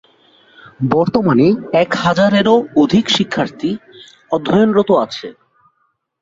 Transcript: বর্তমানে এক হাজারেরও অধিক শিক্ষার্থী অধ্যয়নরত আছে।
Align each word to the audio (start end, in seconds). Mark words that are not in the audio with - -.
বর্তমানে 0.91 1.47
এক 1.81 1.89
হাজারেরও 2.03 2.55
অধিক 2.75 3.05
শিক্ষার্থী 3.09 3.71
অধ্যয়নরত 4.31 4.89
আছে। 5.03 5.27